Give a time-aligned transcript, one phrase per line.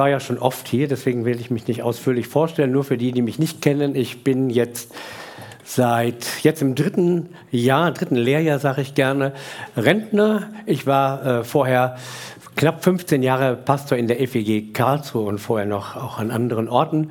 [0.00, 2.72] war ja schon oft hier, deswegen will ich mich nicht ausführlich vorstellen.
[2.72, 4.94] Nur für die, die mich nicht kennen, ich bin jetzt
[5.62, 9.34] seit jetzt im dritten Jahr, dritten Lehrjahr sage ich gerne,
[9.76, 10.48] Rentner.
[10.64, 11.98] Ich war äh, vorher
[12.56, 17.10] knapp 15 Jahre Pastor in der FEG Karlsruhe und vorher noch auch an anderen Orten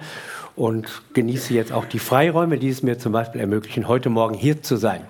[0.56, 4.64] und genieße jetzt auch die Freiräume, die es mir zum Beispiel ermöglichen, heute Morgen hier
[4.64, 5.02] zu sein.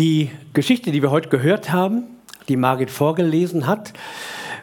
[0.00, 2.06] Die Geschichte, die wir heute gehört haben,
[2.48, 3.92] die Margit vorgelesen hat,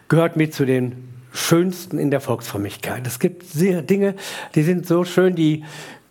[0.07, 3.05] gehört mit zu den schönsten in der Volksfrömmigkeit.
[3.05, 4.15] Es gibt sehr Dinge,
[4.55, 5.63] die sind so schön, die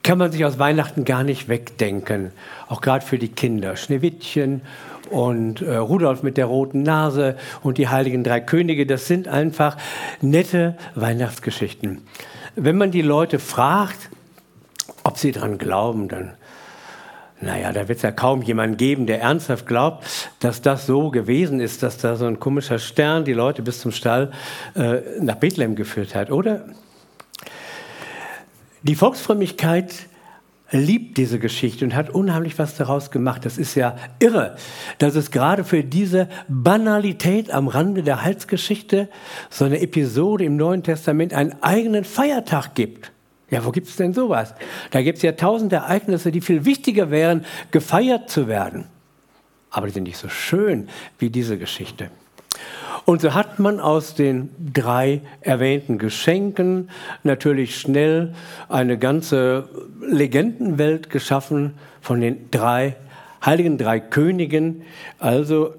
[0.02, 2.30] kann man sich aus Weihnachten gar nicht wegdenken.
[2.68, 3.76] Auch gerade für die Kinder.
[3.76, 4.60] Schneewittchen
[5.10, 9.76] und äh, Rudolf mit der roten Nase und die heiligen drei Könige, das sind einfach
[10.20, 12.02] nette Weihnachtsgeschichten.
[12.54, 14.10] Wenn man die Leute fragt,
[15.02, 16.34] ob sie daran glauben, dann
[17.40, 20.04] naja, da wird es ja kaum jemanden geben, der ernsthaft glaubt,
[20.40, 23.92] dass das so gewesen ist, dass da so ein komischer Stern die Leute bis zum
[23.92, 24.32] Stall
[24.74, 26.64] äh, nach Bethlehem geführt hat, oder?
[28.82, 30.06] Die Volksfrömmigkeit
[30.70, 33.44] liebt diese Geschichte und hat unheimlich was daraus gemacht.
[33.44, 34.56] Das ist ja irre,
[34.98, 39.08] dass es gerade für diese Banalität am Rande der Heilsgeschichte
[39.50, 43.12] so eine Episode im Neuen Testament einen eigenen Feiertag gibt.
[43.50, 44.54] Ja, wo gibt es denn sowas?
[44.90, 48.86] Da gibt es ja tausend Ereignisse, die viel wichtiger wären, gefeiert zu werden.
[49.70, 50.88] Aber die sind nicht so schön
[51.18, 52.10] wie diese Geschichte.
[53.04, 56.90] Und so hat man aus den drei erwähnten Geschenken
[57.22, 58.34] natürlich schnell
[58.68, 59.68] eine ganze
[60.00, 62.96] Legendenwelt geschaffen von den drei
[63.44, 64.82] heiligen drei Königen.
[65.18, 65.74] Also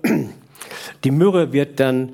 [1.04, 2.14] die Myrrhe wird dann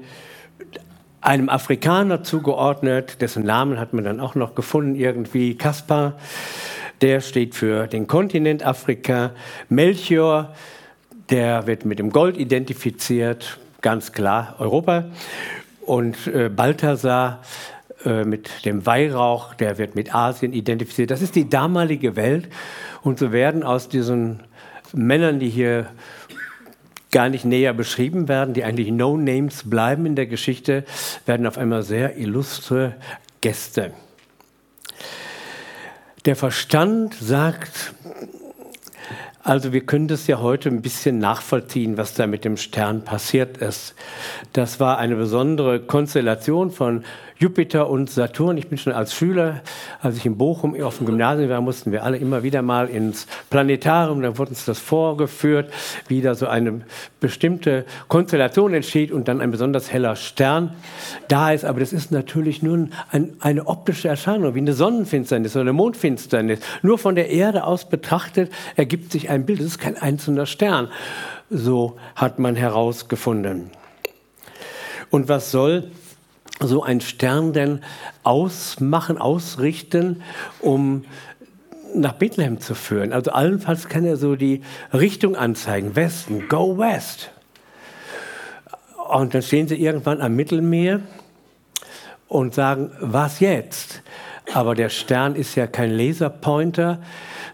[1.23, 6.13] einem Afrikaner zugeordnet, dessen Namen hat man dann auch noch gefunden, irgendwie Kaspar.
[7.01, 9.31] Der steht für den Kontinent Afrika.
[9.69, 10.53] Melchior,
[11.29, 15.05] der wird mit dem Gold identifiziert, ganz klar Europa.
[15.85, 17.41] Und äh, Balthasar
[18.05, 21.09] äh, mit dem Weihrauch, der wird mit Asien identifiziert.
[21.09, 22.49] Das ist die damalige Welt.
[23.01, 24.41] Und so werden aus diesen
[24.93, 25.87] Männern, die hier
[27.13, 30.83] gar nicht näher beschrieben werden, die eigentlich No-Names bleiben in der Geschichte,
[31.25, 32.95] werden auf einmal sehr illustre
[33.39, 33.93] Gäste.
[36.25, 37.93] Der Verstand sagt,
[39.43, 43.57] also wir können das ja heute ein bisschen nachvollziehen, was da mit dem Stern passiert
[43.57, 43.93] ist.
[44.53, 47.03] Das war eine besondere Konstellation von
[47.37, 48.57] Jupiter und Saturn.
[48.57, 49.61] Ich bin schon als Schüler,
[50.01, 53.27] als ich in Bochum auf dem Gymnasium war, mussten wir alle immer wieder mal ins
[53.49, 54.21] Planetarium.
[54.21, 55.71] Da wurde uns das vorgeführt,
[56.07, 56.81] wie da so eine
[57.19, 60.73] bestimmte Konstellation entsteht und dann ein besonders heller Stern
[61.27, 61.65] da ist.
[61.65, 66.59] Aber das ist natürlich nur ein, eine optische Erscheinung, wie eine Sonnenfinsternis oder eine Mondfinsternis.
[66.81, 69.59] Nur von der Erde aus betrachtet ergibt sich ein Bild.
[69.59, 70.89] Das ist kein einzelner Stern.
[71.49, 73.71] So hat man herausgefunden.
[75.09, 75.91] Und was soll
[76.59, 77.81] so ein Stern denn
[78.23, 80.21] ausmachen, ausrichten,
[80.59, 81.05] um
[81.95, 83.13] nach Bethlehem zu führen.
[83.13, 84.61] Also allenfalls kann er so die
[84.93, 87.31] Richtung anzeigen, Westen, go west.
[89.09, 91.01] Und dann stehen sie irgendwann am Mittelmeer
[92.27, 94.01] und sagen, was jetzt?
[94.53, 96.99] Aber der Stern ist ja kein Laserpointer,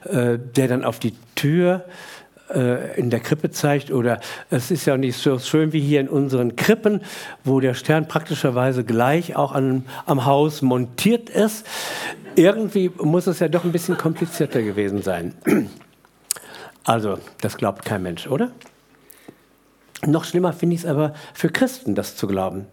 [0.05, 1.85] äh, der dann auf die Tür
[2.95, 6.55] in der Krippe zeigt oder es ist ja nicht so schön wie hier in unseren
[6.55, 7.01] Krippen,
[7.43, 11.65] wo der Stern praktischerweise gleich auch an, am Haus montiert ist.
[12.35, 15.35] Irgendwie muss es ja doch ein bisschen komplizierter gewesen sein.
[16.83, 18.51] Also, das glaubt kein Mensch, oder?
[20.05, 22.65] Noch schlimmer finde ich es aber für Christen, das zu glauben.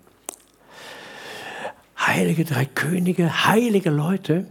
[1.98, 4.46] Heilige drei Könige, heilige Leute.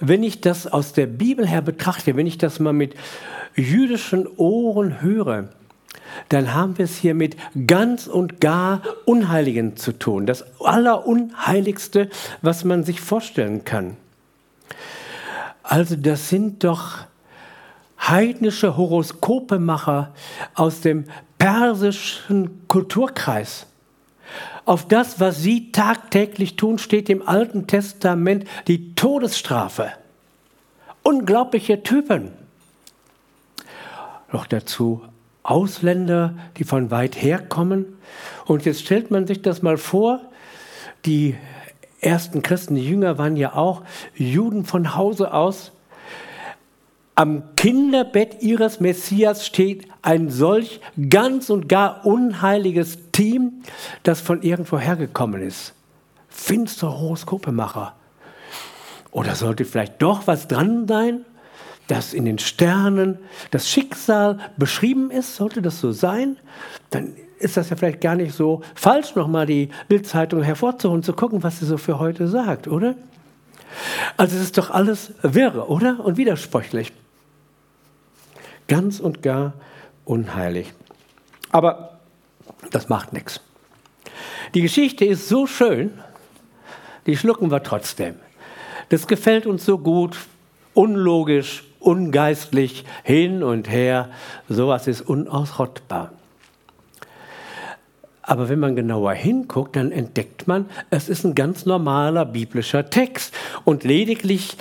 [0.00, 2.94] Wenn ich das aus der Bibel her betrachte, wenn ich das mal mit
[3.54, 5.48] jüdischen Ohren höre,
[6.28, 7.36] dann haben wir es hier mit
[7.66, 10.26] ganz und gar Unheiligen zu tun.
[10.26, 12.10] Das Allerunheiligste,
[12.42, 13.96] was man sich vorstellen kann.
[15.62, 16.98] Also das sind doch
[17.98, 20.12] heidnische Horoskopemacher
[20.54, 21.04] aus dem
[21.38, 23.66] persischen Kulturkreis.
[24.64, 29.92] Auf das, was sie tagtäglich tun, steht im Alten Testament die Todesstrafe.
[31.02, 32.32] Unglaubliche Typen
[34.32, 35.02] noch dazu
[35.42, 37.96] Ausländer, die von weit her kommen.
[38.46, 40.20] Und jetzt stellt man sich das mal vor,
[41.04, 41.36] die
[42.00, 43.82] ersten Christen, die Jünger waren ja auch
[44.14, 45.72] Juden von Hause aus.
[47.14, 50.80] Am Kinderbett ihres Messias steht ein solch
[51.10, 53.62] ganz und gar unheiliges Team,
[54.02, 55.74] das von irgendwo hergekommen ist.
[56.28, 57.94] Finstere Horoskopemacher.
[59.10, 61.26] Oder sollte vielleicht doch was dran sein?
[61.92, 63.18] Dass in den Sternen
[63.50, 66.38] das Schicksal beschrieben ist, sollte das so sein,
[66.88, 71.42] dann ist das ja vielleicht gar nicht so falsch, nochmal die Bildzeitung hervorzuholen, zu gucken,
[71.42, 72.94] was sie so für heute sagt, oder?
[74.16, 76.02] Also es ist doch alles wirre, oder?
[76.02, 76.94] Und widersprüchlich.
[78.68, 79.52] Ganz und gar
[80.06, 80.72] unheilig.
[81.50, 81.98] Aber
[82.70, 83.42] das macht nichts.
[84.54, 85.90] Die Geschichte ist so schön,
[87.04, 88.14] die schlucken wir trotzdem.
[88.88, 90.16] Das gefällt uns so gut,
[90.72, 94.08] unlogisch, ungeistlich, hin und her.
[94.48, 96.12] Sowas ist unausrottbar.
[98.22, 103.34] Aber wenn man genauer hinguckt, dann entdeckt man, es ist ein ganz normaler biblischer Text.
[103.64, 104.56] Und lediglich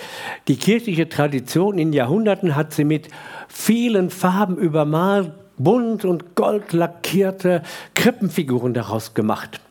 [0.48, 3.08] die kirchliche Tradition in Jahrhunderten hat sie mit
[3.48, 7.62] vielen Farben übermalt, bunt und gold lackierte
[7.94, 9.62] Krippenfiguren daraus gemacht.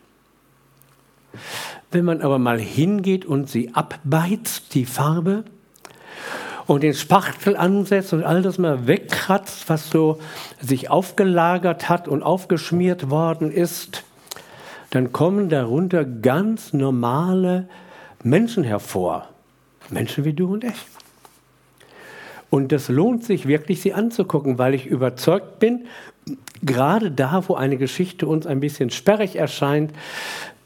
[1.91, 5.43] Wenn man aber mal hingeht und sie abbeizt, die Farbe,
[6.67, 10.19] und den Spachtel ansetzt und all das mal wegkratzt, was so
[10.59, 14.03] sich aufgelagert hat und aufgeschmiert worden ist,
[14.91, 17.67] dann kommen darunter ganz normale
[18.23, 19.29] Menschen hervor.
[19.89, 20.85] Menschen wie du und ich.
[22.49, 25.85] Und das lohnt sich wirklich, sie anzugucken, weil ich überzeugt bin,
[26.61, 29.93] gerade da, wo eine Geschichte uns ein bisschen sperrig erscheint,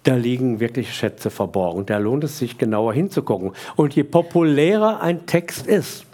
[0.05, 1.85] da liegen wirklich Schätze verborgen.
[1.85, 3.51] Da lohnt es sich genauer hinzugucken.
[3.75, 6.05] Und je populärer ein Text ist,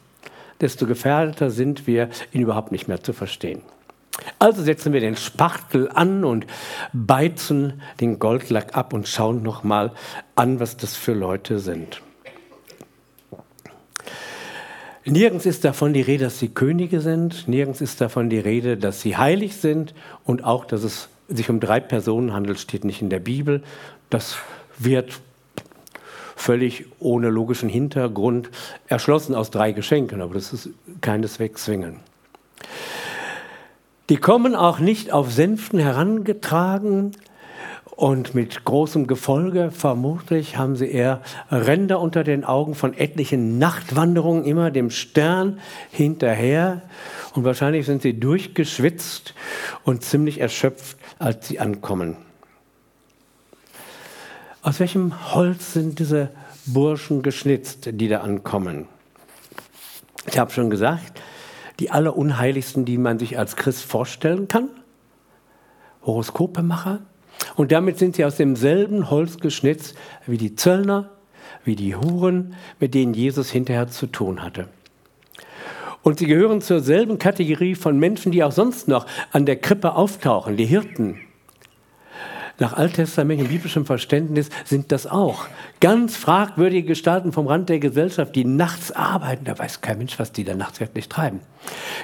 [0.62, 3.62] desto gefährdeter sind wir, ihn überhaupt nicht mehr zu verstehen.
[4.40, 6.46] Also setzen wir den Spachtel an und
[6.94, 9.92] beizen den Goldlack ab und schauen nochmal
[10.36, 12.02] an, was das für Leute sind.
[15.04, 19.02] Nirgends ist davon die Rede, dass sie Könige sind, nirgends ist davon die Rede, dass
[19.02, 23.10] sie heilig sind und auch, dass es sich um drei Personen handelt, steht nicht in
[23.10, 23.64] der Bibel.
[24.10, 24.38] Das
[24.78, 25.20] wird
[26.36, 28.50] völlig ohne logischen Hintergrund
[28.88, 30.70] erschlossen aus drei Geschenken, aber das ist
[31.02, 32.00] keineswegs zwingend.
[34.10, 37.12] Die kommen auch nicht auf Sänften herangetragen
[37.96, 39.72] und mit großem Gefolge.
[39.72, 45.60] Vermutlich haben sie eher Ränder unter den Augen von etlichen Nachtwanderungen, immer dem Stern
[45.92, 46.82] hinterher.
[47.34, 49.34] Und wahrscheinlich sind sie durchgeschwitzt
[49.84, 52.18] und ziemlich erschöpft, als sie ankommen.
[54.62, 56.30] Aus welchem Holz sind diese
[56.66, 58.88] Burschen geschnitzt, die da ankommen?
[60.28, 61.22] Ich habe schon gesagt,
[61.80, 64.70] die allerunheiligsten, die man sich als Christ vorstellen kann.
[66.04, 67.00] Horoskopemacher.
[67.56, 69.96] Und damit sind sie aus demselben Holz geschnitzt
[70.28, 71.10] wie die Zöllner,
[71.64, 74.68] wie die Huren, mit denen Jesus hinterher zu tun hatte.
[76.04, 79.96] Und sie gehören zur selben Kategorie von Menschen, die auch sonst noch an der Krippe
[79.96, 81.20] auftauchen, die Hirten.
[82.60, 85.48] Nach alttestamentlichem biblischem Verständnis sind das auch
[85.80, 89.46] ganz fragwürdige Gestalten vom Rand der Gesellschaft, die nachts arbeiten.
[89.46, 91.40] Da weiß kein Mensch, was die da nachts wirklich treiben.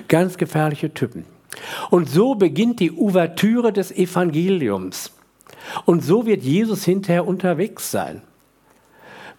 [0.08, 1.26] Ganz gefährliche Typen.
[1.92, 5.12] Und so beginnt die Ouvertüre des Evangeliums.
[5.86, 8.22] Und so wird Jesus hinterher unterwegs sein.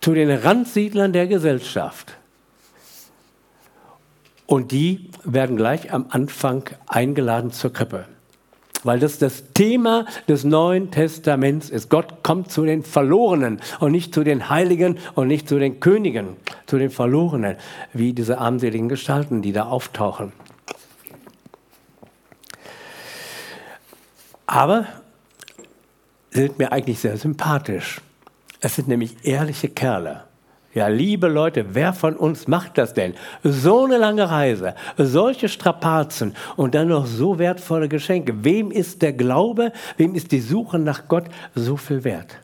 [0.01, 2.17] Zu den Randsiedlern der Gesellschaft.
[4.49, 8.07] Und die werden gleich am Anfang eingeladen zur Krippe.
[8.83, 11.91] Weil das das Thema des Neuen Testaments ist.
[11.91, 16.39] Gott kommt zu den Verlorenen und nicht zu den Heiligen und nicht zu den Königen,
[16.65, 17.57] zu den Verlorenen,
[17.93, 20.33] wie diese armseligen Gestalten, die da auftauchen.
[24.47, 24.87] Aber
[26.31, 28.01] sind mir eigentlich sehr sympathisch.
[28.61, 30.28] Es sind nämlich ehrliche Kerle.
[30.75, 33.15] Ja, liebe Leute, wer von uns macht das denn?
[33.43, 38.45] So eine lange Reise, solche Strapazen und dann noch so wertvolle Geschenke.
[38.45, 42.37] Wem ist der Glaube, wem ist die Suche nach Gott so viel wert?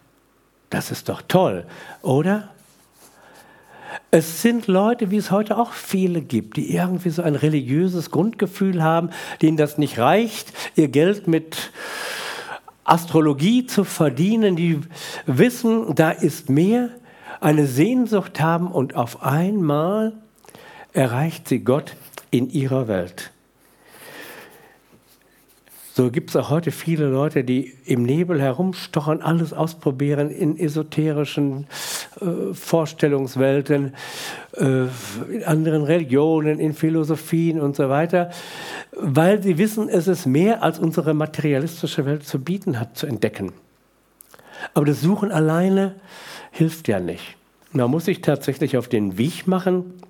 [0.71, 1.67] Das ist doch toll,
[2.01, 2.49] oder?
[4.11, 8.83] Es sind Leute, wie es heute auch viele gibt, die irgendwie so ein religiöses Grundgefühl
[8.83, 9.11] haben,
[9.43, 11.73] denen das nicht reicht, ihr Geld mit
[12.85, 14.81] Astrologie zu verdienen, die
[15.27, 16.91] wissen, da ist mehr,
[17.45, 20.15] eine Sehnsucht haben und auf einmal
[20.95, 21.95] erreicht sie Gott
[22.31, 23.33] in ihrer Welt.
[25.93, 31.67] So gibt es auch heute viele Leute, die im Nebel herumstochern, alles ausprobieren in esoterischen
[32.21, 33.95] äh, Vorstellungswelten,
[34.57, 34.87] äh,
[35.31, 38.31] in anderen Religionen, in Philosophien und so weiter,
[38.97, 43.53] weil sie wissen, es ist mehr, als unsere materialistische Welt zu bieten hat, zu entdecken.
[44.73, 45.95] Aber das Suchen alleine
[46.51, 47.37] hilft ja nicht.
[47.73, 50.01] Man muss sich tatsächlich auf den Weg machen,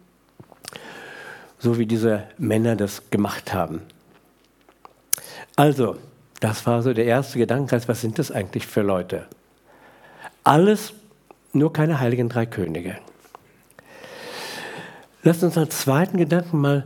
[1.58, 3.80] so wie diese Männer das gemacht haben.
[5.56, 5.96] Also,
[6.40, 9.26] das war so der erste Gedanke, was sind das eigentlich für Leute?
[10.42, 10.92] Alles,
[11.52, 12.99] nur keine heiligen drei Könige.
[15.23, 16.84] Lasst uns als zweiten Gedanken mal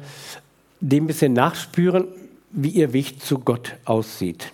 [0.81, 2.07] dem bisschen nachspüren,
[2.51, 4.53] wie ihr Weg zu Gott aussieht.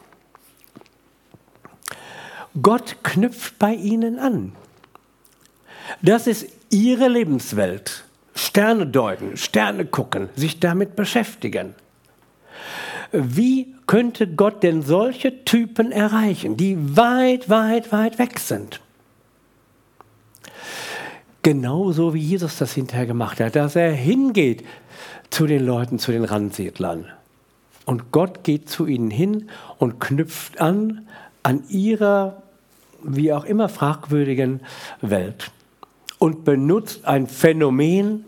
[2.62, 4.52] Gott knüpft bei ihnen an.
[6.02, 8.04] Das ist ihre Lebenswelt.
[8.34, 11.75] Sterne deuten, Sterne gucken, sich damit beschäftigen.
[13.12, 18.80] Wie könnte Gott denn solche Typen erreichen, die weit, weit, weit weg sind?
[21.42, 24.64] Genauso wie Jesus das hinterher gemacht hat, dass er hingeht
[25.30, 27.06] zu den Leuten, zu den Randsiedlern.
[27.84, 31.06] Und Gott geht zu ihnen hin und knüpft an
[31.44, 32.42] an ihrer,
[33.06, 34.61] wie auch immer fragwürdigen
[35.00, 35.50] Welt
[36.18, 38.25] und benutzt ein Phänomen,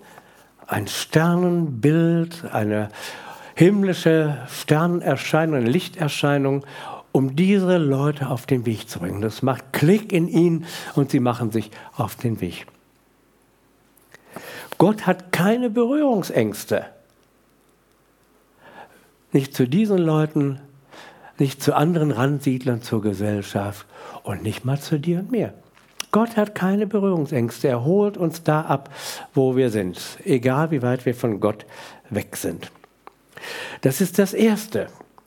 [0.67, 2.91] ein Sternenbild, eine
[3.55, 6.65] himmlische Sternerscheinung, eine Lichterscheinung,
[7.13, 9.23] um diese Leute auf den Weg zu bringen.
[9.23, 12.67] Das macht Klick in ihnen und sie machen sich auf den Weg.
[14.77, 16.85] Gott hat keine Berührungsängste.
[19.33, 20.61] Nicht zu diesen Leuten,
[21.39, 23.87] nicht zu anderen Randsiedlern zur Gesellschaft
[24.23, 25.55] und nicht mal zu dir und mir.
[26.13, 27.69] Gott hat keine Berührungsängste.
[27.69, 28.91] Er holt uns da ab,
[29.35, 31.67] wo wir sind, egal wie weit wir von Gott
[32.09, 32.71] weg sind.
[33.83, 34.87] Das ist das Erste.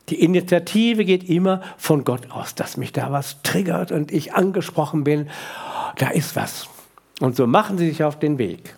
[0.09, 5.03] Die Initiative geht immer von Gott aus, dass mich da was triggert und ich angesprochen
[5.03, 5.29] bin.
[5.97, 6.67] Da ist was.
[7.19, 8.75] Und so machen sie sich auf den Weg.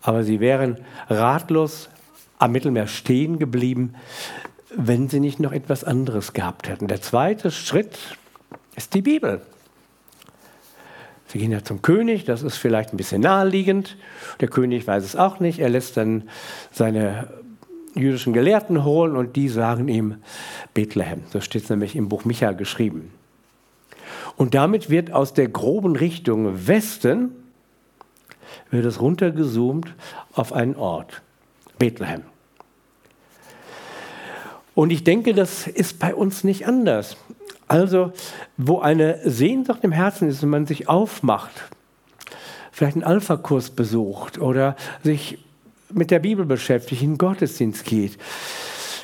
[0.00, 1.90] Aber sie wären ratlos
[2.38, 3.94] am Mittelmeer stehen geblieben,
[4.76, 6.88] wenn sie nicht noch etwas anderes gehabt hätten.
[6.88, 7.98] Der zweite Schritt
[8.76, 9.42] ist die Bibel.
[11.28, 13.96] Sie gehen ja zum König, das ist vielleicht ein bisschen naheliegend.
[14.40, 15.60] Der König weiß es auch nicht.
[15.60, 16.24] Er lässt dann
[16.70, 17.28] seine
[17.94, 20.16] jüdischen Gelehrten holen und die sagen ihm
[20.74, 21.22] Bethlehem.
[21.32, 23.12] So steht nämlich im Buch Micha geschrieben.
[24.36, 27.30] Und damit wird aus der groben Richtung Westen
[28.70, 29.94] wird es runtergezoomt
[30.32, 31.22] auf einen Ort,
[31.78, 32.22] Bethlehem.
[34.74, 37.16] Und ich denke, das ist bei uns nicht anders.
[37.68, 38.12] Also,
[38.56, 41.52] wo eine Sehnsucht im Herzen ist und man sich aufmacht,
[42.70, 45.38] vielleicht einen Alpha-Kurs besucht oder sich
[45.90, 48.18] mit der Bibel beschäftigt, in den Gottesdienst geht.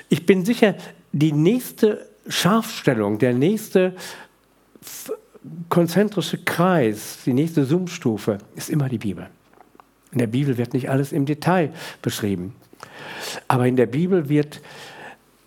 [0.09, 0.75] Ich bin sicher,
[1.13, 3.95] die nächste Scharfstellung, der nächste
[5.69, 9.29] konzentrische Kreis, die nächste Zoomstufe ist immer die Bibel.
[10.13, 12.55] In der Bibel wird nicht alles im Detail beschrieben.
[13.47, 14.61] Aber in der Bibel wird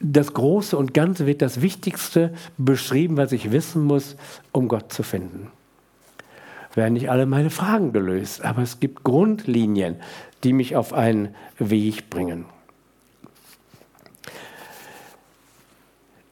[0.02, 4.16] das Große und Ganze, wird das Wichtigste beschrieben, was ich wissen muss,
[4.52, 5.48] um Gott zu finden.
[6.74, 9.98] Werden nicht alle meine Fragen gelöst, aber es gibt Grundlinien,
[10.44, 12.46] die mich auf einen Weg bringen.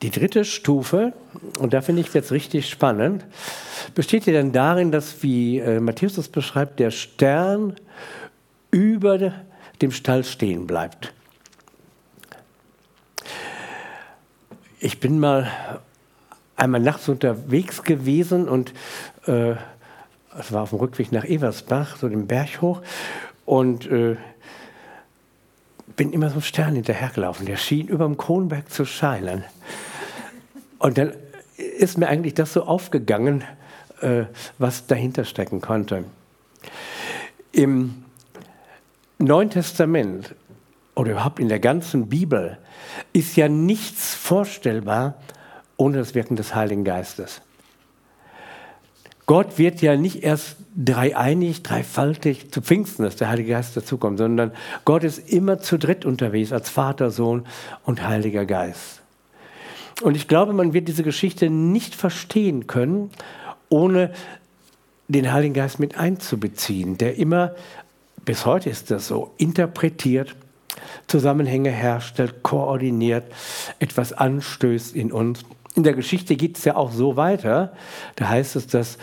[0.02, 1.14] Die dritte Stufe,
[1.60, 3.26] und da finde ich jetzt richtig spannend,
[3.96, 7.76] besteht ja dann darin, dass, wie äh, Matthäus das beschreibt, der Stern
[8.72, 9.34] über
[9.82, 11.14] dem Stall stehen bleibt.
[14.82, 15.52] Ich bin mal
[16.56, 18.74] einmal nachts unterwegs gewesen und
[19.26, 19.56] äh,
[20.50, 22.82] war auf dem Rückweg nach Eversbach, so den Berg hoch,
[23.46, 24.16] und äh,
[25.98, 27.46] bin immer so einem Stern hinterhergelaufen.
[27.46, 29.44] Der schien über dem Kronberg zu scheinen.
[30.78, 31.12] Und dann
[31.58, 33.44] ist mir eigentlich das so aufgegangen,
[34.00, 34.24] äh,
[34.60, 36.06] was dahinter stecken konnte.
[37.52, 38.06] Im
[39.18, 40.36] Neuen Testament
[40.96, 42.58] oder überhaupt in der ganzen Bibel
[43.14, 45.16] ist ja nichts vorstellbar
[45.78, 47.42] ohne das Wirken des Heiligen Geistes.
[49.26, 54.52] Gott wird ja nicht erst dreieinig, dreifaltig zu Pfingsten, dass der Heilige Geist dazukommt, sondern
[54.86, 57.46] Gott ist immer zu dritt unterwegs als Vater, Sohn
[57.84, 59.02] und Heiliger Geist.
[60.02, 63.12] Und ich glaube, man wird diese Geschichte nicht verstehen können,
[63.70, 64.12] ohne
[65.08, 67.54] den Heiligen Geist mit einzubeziehen, der immer
[68.26, 70.36] bis heute ist das so, interpretiert,
[71.08, 73.26] Zusammenhänge herstellt, koordiniert,
[73.80, 75.42] etwas anstößt in uns.
[75.76, 77.74] In der Geschichte geht es ja auch so weiter.
[78.16, 78.98] Da heißt es, dass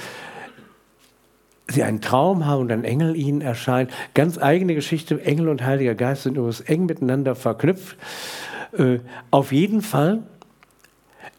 [1.69, 3.91] sie einen Traum haben und ein Engel ihnen erscheint.
[4.15, 5.21] Ganz eigene Geschichte.
[5.25, 7.97] Engel und Heiliger Geist sind übrigens eng miteinander verknüpft.
[8.77, 8.99] Äh,
[9.31, 10.23] auf jeden Fall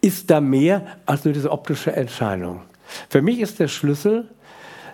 [0.01, 2.61] ist da mehr als nur diese optische Erscheinung.
[3.09, 4.27] Für mich ist der Schlüssel,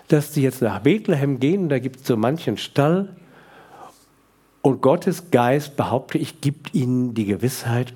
[0.08, 3.08] dass die jetzt nach Bethlehem gehen, da gibt es so manchen Stall.
[4.64, 7.92] Und Gottes Geist, behaupte ich, gibt ihnen die Gewissheit,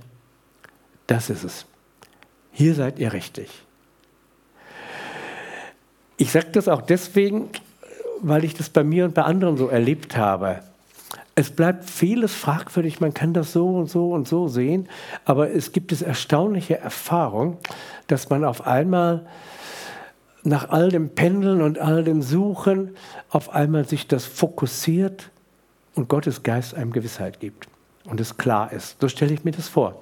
[1.06, 1.64] das ist es.
[2.52, 3.48] Hier seid ihr richtig.
[6.18, 7.48] Ich sage das auch deswegen,
[8.20, 10.60] weil ich das bei mir und bei anderen so erlebt habe.
[11.34, 14.90] Es bleibt vieles fragwürdig, man kann das so und so und so sehen,
[15.24, 17.56] aber es gibt es erstaunliche Erfahrung,
[18.08, 19.24] dass man auf einmal
[20.42, 22.94] nach all dem Pendeln und all dem Suchen
[23.30, 25.30] auf einmal sich das fokussiert
[25.98, 27.66] und Gottes Geist einem Gewissheit gibt
[28.04, 29.00] und es klar ist.
[29.00, 30.00] So stelle ich mir das vor.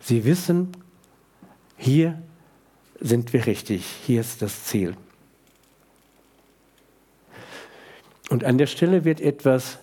[0.00, 0.76] Sie wissen,
[1.78, 2.20] hier
[3.00, 3.86] sind wir richtig.
[4.06, 4.94] Hier ist das Ziel.
[8.28, 9.78] Und an der Stelle wird etwas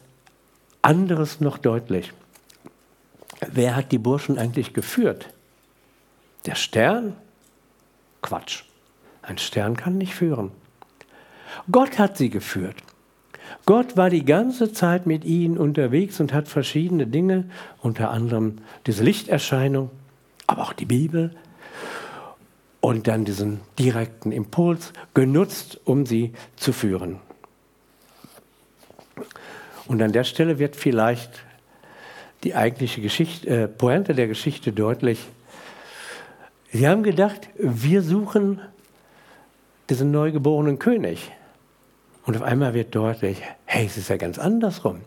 [0.84, 2.14] anderes noch deutlich.
[3.48, 5.34] Wer hat die Burschen eigentlich geführt?
[6.46, 7.18] Der Stern?
[8.22, 8.64] Quatsch.
[9.24, 10.52] Ein Stern kann nicht führen.
[11.72, 12.76] Gott hat sie geführt.
[13.66, 17.46] Gott war die ganze Zeit mit ihnen unterwegs und hat verschiedene Dinge,
[17.82, 19.90] unter anderem diese Lichterscheinung,
[20.46, 21.32] aber auch die Bibel
[22.80, 27.20] und dann diesen direkten Impuls genutzt, um sie zu führen.
[29.88, 31.44] Und an der Stelle wird vielleicht
[32.44, 35.20] die eigentliche Geschichte, äh, Pointe der Geschichte deutlich.
[36.72, 38.62] Sie haben gedacht, wir suchen
[39.90, 41.32] diesen neugeborenen König.
[42.28, 45.00] Und auf einmal wird deutlich, hey, es ist ja ganz andersrum.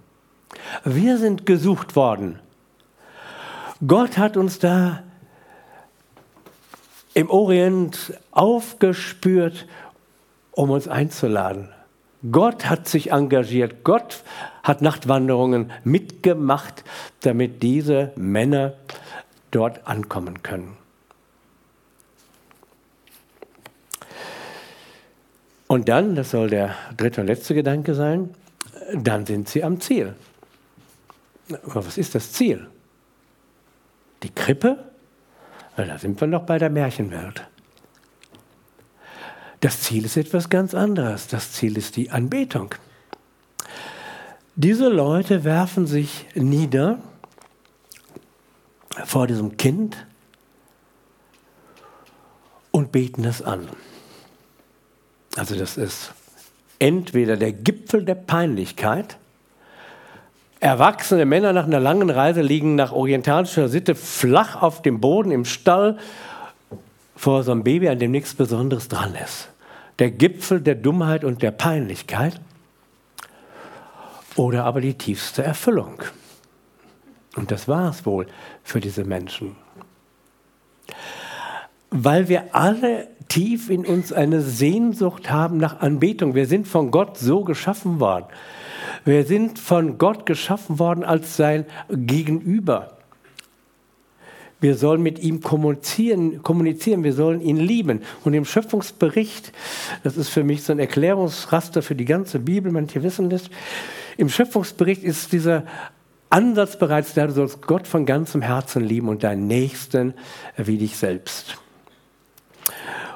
[0.85, 2.39] Wir sind gesucht worden.
[3.87, 5.03] Gott hat uns da
[7.13, 9.67] im Orient aufgespürt,
[10.53, 11.69] um uns einzuladen.
[12.33, 13.85] Gott hat sich engagiert.
[13.85, 14.25] Gott
[14.63, 16.85] hat Nachtwanderungen mitgemacht,
[17.21, 18.73] damit diese Männer
[19.51, 20.80] dort ankommen können.
[25.71, 28.35] Und dann, das soll der dritte und letzte Gedanke sein,
[28.93, 30.17] dann sind sie am Ziel.
[31.63, 32.67] Aber was ist das Ziel?
[34.25, 34.91] Die Krippe?
[35.77, 37.47] Da sind wir noch bei der Märchenwelt.
[39.61, 41.29] Das Ziel ist etwas ganz anderes.
[41.29, 42.75] Das Ziel ist die Anbetung.
[44.57, 46.99] Diese Leute werfen sich nieder
[49.05, 50.05] vor diesem Kind
[52.73, 53.69] und beten es an.
[55.41, 56.13] Also das ist
[56.79, 59.17] entweder der Gipfel der Peinlichkeit,
[60.63, 65.47] Erwachsene Männer nach einer langen Reise liegen nach orientalischer Sitte flach auf dem Boden im
[65.47, 65.97] Stall
[67.17, 69.49] vor so einem Baby, an dem nichts Besonderes dran ist.
[69.99, 72.39] Der Gipfel der Dummheit und der Peinlichkeit
[74.37, 76.03] oder aber die tiefste Erfüllung.
[77.37, 78.27] Und das war es wohl
[78.63, 79.57] für diese Menschen.
[81.89, 86.35] Weil wir alle tief in uns eine Sehnsucht haben nach Anbetung.
[86.35, 88.27] Wir sind von Gott so geschaffen worden.
[89.07, 92.99] Wir sind von Gott geschaffen worden als sein Gegenüber.
[94.61, 98.03] Wir sollen mit ihm kommunizieren, kommunizieren, wir sollen ihn lieben.
[98.25, 99.53] Und im Schöpfungsbericht,
[100.03, 103.45] das ist für mich so ein Erklärungsraster für die ganze Bibel, manche wissen das,
[104.19, 105.65] im Schöpfungsbericht ist dieser
[106.29, 110.13] Ansatz bereits da, du sollst Gott von ganzem Herzen lieben und deinen Nächsten
[110.59, 111.57] wie dich selbst.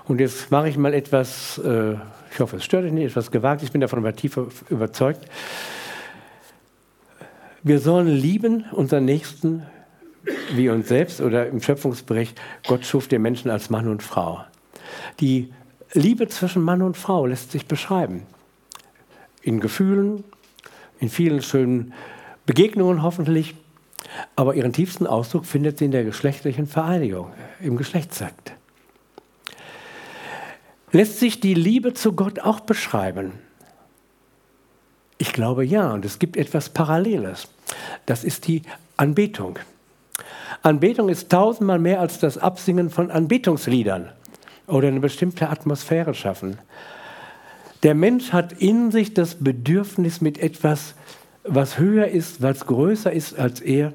[0.07, 1.95] Und jetzt mache ich mal etwas, äh,
[2.31, 4.39] ich hoffe, es stört euch nicht, etwas gewagt, ich bin davon aber tief
[4.69, 5.27] überzeugt.
[7.63, 9.63] Wir sollen lieben unseren Nächsten
[10.53, 14.45] wie uns selbst oder im Schöpfungsbericht, Gott schuf den Menschen als Mann und Frau.
[15.21, 15.53] Die
[15.93, 18.27] Liebe zwischen Mann und Frau lässt sich beschreiben.
[19.43, 20.25] In Gefühlen,
[20.99, 21.93] in vielen schönen
[22.47, 23.55] Begegnungen hoffentlich,
[24.37, 28.55] aber ihren tiefsten Ausdruck findet sie in der geschlechtlichen Vereinigung, im Geschlechtsakt.
[30.95, 33.33] Lässt sich die Liebe zu Gott auch beschreiben?
[35.19, 37.49] Ich glaube ja, und es gibt etwas Paralleles.
[38.07, 38.63] Das ist die
[38.97, 39.59] Anbetung.
[40.63, 44.13] Anbetung ist tausendmal mehr als das Absingen von Anbetungsliedern
[44.69, 46.59] oder eine bestimmte Atmosphäre schaffen.
[47.83, 50.95] Der Mensch hat in sich das Bedürfnis mit etwas,
[51.43, 53.93] was höher ist, was größer ist als er,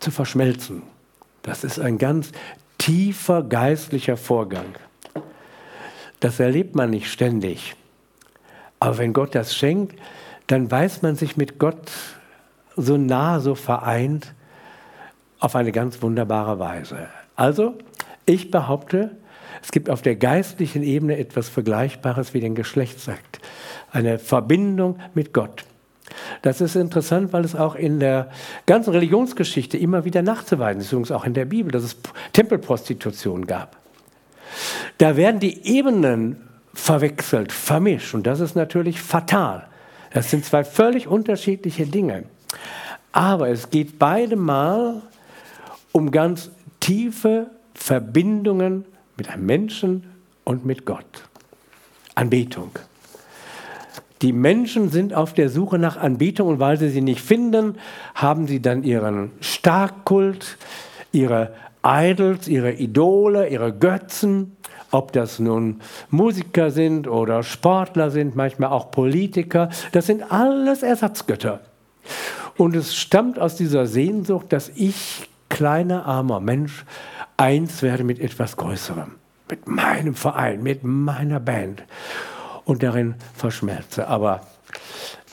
[0.00, 0.82] zu verschmelzen.
[1.42, 2.32] Das ist ein ganz
[2.78, 4.74] tiefer geistlicher Vorgang.
[6.20, 7.76] Das erlebt man nicht ständig.
[8.80, 9.98] Aber wenn Gott das schenkt,
[10.46, 11.90] dann weiß man sich mit Gott
[12.76, 14.34] so nah, so vereint
[15.40, 17.08] auf eine ganz wunderbare Weise.
[17.36, 17.74] Also,
[18.26, 19.16] ich behaupte,
[19.62, 23.40] es gibt auf der geistlichen Ebene etwas Vergleichbares wie den Geschlechtsakt.
[23.90, 25.64] Eine Verbindung mit Gott.
[26.42, 28.30] Das ist interessant, weil es auch in der
[28.66, 31.96] ganzen Religionsgeschichte immer wieder nachzuweisen ist, übrigens auch in der Bibel, dass es
[32.32, 33.76] Tempelprostitution gab.
[34.98, 36.36] Da werden die Ebenen
[36.74, 39.66] verwechselt, vermischt und das ist natürlich fatal.
[40.12, 42.24] Das sind zwei völlig unterschiedliche Dinge.
[43.12, 45.02] Aber es geht beide Mal
[45.92, 48.84] um ganz tiefe Verbindungen
[49.16, 50.04] mit einem Menschen
[50.44, 51.24] und mit Gott.
[52.14, 52.70] Anbetung.
[54.22, 57.76] Die Menschen sind auf der Suche nach Anbetung und weil sie sie nicht finden,
[58.16, 60.58] haben sie dann ihren Starkkult,
[61.12, 61.52] ihre
[61.88, 64.56] Idols, ihre Idole, ihre Götzen,
[64.90, 71.60] ob das nun Musiker sind oder Sportler sind, manchmal auch Politiker, das sind alles Ersatzgötter.
[72.58, 76.84] Und es stammt aus dieser Sehnsucht, dass ich, kleiner armer Mensch,
[77.38, 79.12] eins werde mit etwas Größerem.
[79.50, 81.82] mit meinem Verein, mit meiner Band
[82.64, 84.08] und darin verschmelze.
[84.08, 84.42] Aber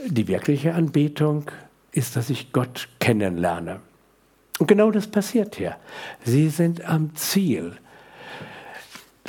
[0.06, 1.52] die wirkliche Anbetung
[1.92, 3.80] ist, dass ich Gott kennenlerne.
[4.60, 5.76] Und genau das passiert hier.
[6.24, 7.74] Sie sind am Ziel,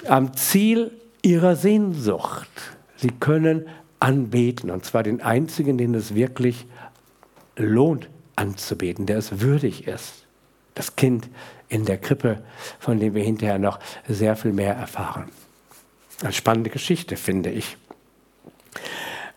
[0.07, 2.49] am Ziel ihrer Sehnsucht.
[2.97, 3.67] Sie können
[3.99, 6.67] anbeten, und zwar den einzigen, den es wirklich
[7.57, 10.27] lohnt anzubeten, der es würdig ist.
[10.75, 11.29] Das Kind
[11.69, 12.43] in der Krippe,
[12.79, 15.31] von dem wir hinterher noch sehr viel mehr erfahren.
[16.23, 17.77] Eine spannende Geschichte, finde ich.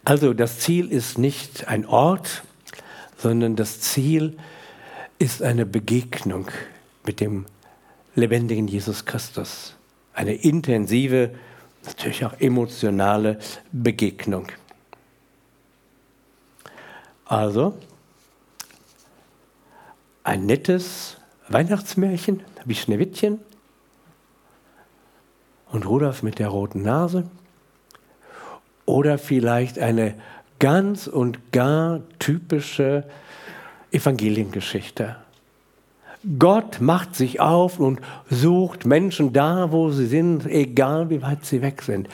[0.06, 2.43] Also das Ziel ist nicht ein Ort,
[3.17, 4.39] sondern das Ziel ist
[5.41, 6.47] eine Begegnung
[7.05, 7.45] mit dem
[8.15, 9.75] lebendigen Jesus Christus.
[10.13, 11.32] Eine intensive,
[11.86, 13.39] natürlich auch emotionale
[13.71, 14.47] Begegnung.
[17.25, 17.77] Also
[20.23, 23.39] ein nettes Weihnachtsmärchen wie Schneewittchen
[25.71, 27.29] und Rudolf mit der roten Nase
[28.86, 30.15] oder vielleicht eine
[30.60, 33.03] ganz und gar typische
[33.91, 35.15] Evangeliengeschichte.
[36.38, 41.62] Gott macht sich auf und sucht Menschen da, wo sie sind, egal wie weit sie
[41.62, 42.10] weg sind.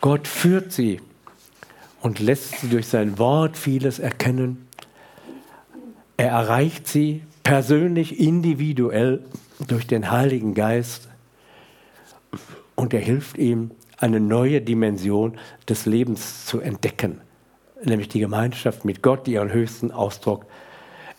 [0.00, 1.00] Gott führt sie
[2.00, 4.68] und lässt sie durch sein Wort vieles erkennen.
[6.16, 9.24] Er erreicht sie persönlich, individuell
[9.66, 11.08] durch den Heiligen Geist
[12.76, 17.20] und er hilft ihm, eine neue Dimension des Lebens zu entdecken,
[17.84, 20.46] nämlich die Gemeinschaft mit Gott, die ihren höchsten Ausdruck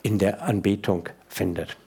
[0.04, 1.78] in der Anbetung findet.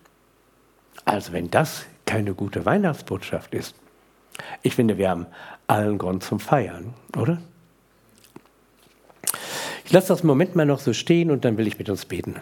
[1.04, 3.74] Also wenn das keine gute Weihnachtsbotschaft ist,
[4.62, 5.26] ich finde, wir haben
[5.66, 7.40] allen Grund zum Feiern, oder?
[9.84, 12.36] Ich lasse das Moment mal noch so stehen und dann will ich mit uns beten.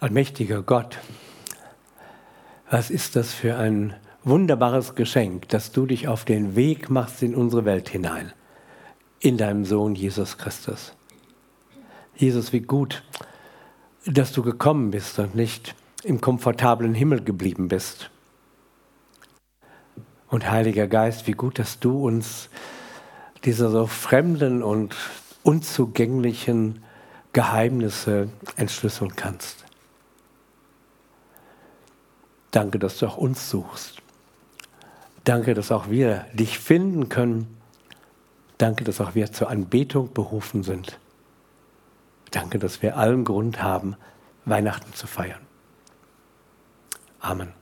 [0.00, 0.96] Allmächtiger Gott,
[2.70, 7.34] was ist das für ein wunderbares Geschenk, dass du dich auf den Weg machst in
[7.34, 8.32] unsere Welt hinein,
[9.18, 10.94] in deinem Sohn Jesus Christus.
[12.14, 13.02] Jesus, wie gut,
[14.06, 18.10] dass du gekommen bist und nicht im komfortablen Himmel geblieben bist.
[20.28, 22.50] Und Heiliger Geist, wie gut, dass du uns
[23.42, 24.94] diese so fremden und
[25.42, 26.84] unzugänglichen
[27.32, 29.67] Geheimnisse entschlüsseln kannst.
[32.58, 34.02] Danke, dass du auch uns suchst.
[35.22, 37.56] Danke, dass auch wir dich finden können.
[38.58, 40.98] Danke, dass auch wir zur Anbetung berufen sind.
[42.32, 43.94] Danke, dass wir allen Grund haben,
[44.44, 45.38] Weihnachten zu feiern.
[47.20, 47.57] Amen.